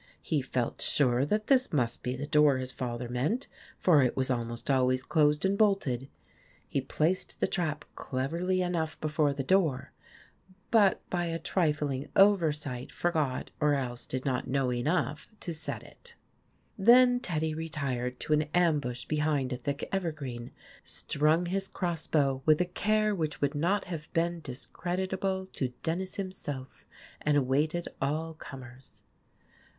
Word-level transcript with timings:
He 0.23 0.41
felt 0.41 0.81
sure 0.81 1.25
that 1.27 1.45
this 1.45 1.71
must 1.71 2.01
be 2.01 2.15
the 2.15 2.25
door 2.25 2.57
his 2.57 2.71
father 2.71 3.07
meant, 3.07 3.45
for 3.77 4.01
it 4.01 4.17
was 4.17 4.31
almost 4.31 4.71
always 4.71 5.03
closed 5.03 5.45
and 5.45 5.55
bolted. 5.55 6.09
He 6.67 6.81
placed 6.81 7.39
the 7.39 7.45
trap 7.45 7.85
cleverly 7.93 8.63
enough 8.63 8.99
before 8.99 9.31
the 9.31 9.43
door, 9.43 9.91
but 10.71 11.07
by 11.11 11.25
a 11.25 11.37
trifling 11.37 12.09
oversight 12.15 12.91
forgot, 12.91 13.51
or 13.59 13.75
else 13.75 14.07
did 14.07 14.25
not 14.25 14.47
know 14.47 14.71
enough, 14.71 15.27
to 15.41 15.53
set 15.53 15.83
it. 15.83 16.15
Then 16.79 17.19
Teddy 17.19 17.53
retired 17.53 18.19
to 18.21 18.33
an 18.33 18.47
ambush 18.55 19.05
behind 19.05 19.53
a 19.53 19.57
thick 19.57 19.87
eversfreen, 19.93 20.49
strung 20.83 21.45
his 21.45 21.67
cross 21.67 22.07
bow 22.07 22.41
with 22.47 22.59
a 22.59 22.65
care 22.65 23.13
which 23.13 23.39
would 23.39 23.53
not 23.53 23.83
o 23.85 23.87
o 23.89 23.89
have 23.91 24.11
been 24.13 24.39
discreditable 24.43 25.45
to 25.53 25.73
Denys 25.83 26.15
himself, 26.15 26.87
and 27.21 27.37
awaited 27.37 27.87
all 28.01 28.33
comers. 28.33 29.03